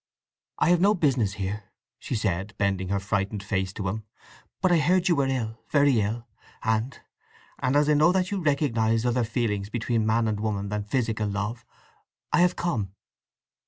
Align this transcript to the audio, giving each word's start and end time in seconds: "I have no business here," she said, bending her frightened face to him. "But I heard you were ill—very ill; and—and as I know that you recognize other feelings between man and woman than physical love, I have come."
"I 0.57 0.69
have 0.69 0.81
no 0.81 0.95
business 0.95 1.33
here," 1.33 1.65
she 1.99 2.15
said, 2.15 2.55
bending 2.57 2.89
her 2.89 2.99
frightened 2.99 3.43
face 3.43 3.71
to 3.73 3.87
him. 3.87 4.03
"But 4.59 4.71
I 4.71 4.79
heard 4.79 5.07
you 5.07 5.15
were 5.15 5.27
ill—very 5.27 6.01
ill; 6.01 6.25
and—and 6.63 7.75
as 7.75 7.87
I 7.87 7.93
know 7.93 8.11
that 8.11 8.31
you 8.31 8.41
recognize 8.41 9.05
other 9.05 9.23
feelings 9.23 9.69
between 9.69 10.07
man 10.07 10.27
and 10.27 10.39
woman 10.39 10.69
than 10.69 10.85
physical 10.85 11.27
love, 11.27 11.67
I 12.33 12.39
have 12.41 12.55
come." 12.55 12.95